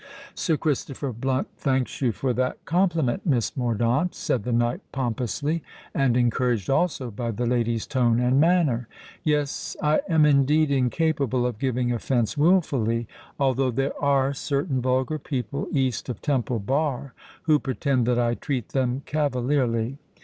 [0.33, 5.61] "Sir Christopher Blunt thanks you for that compliment, Miss Mordaunt," said the knight pompously,
[5.93, 8.87] and encouraged also by the lady's tone and manner.
[9.23, 13.07] "Yes—I am indeed incapable of giving offence wilfully;
[13.39, 17.13] although there are certain vulgar people east of Temple Bar
[17.43, 19.99] who pretend that I treat them cavalierly.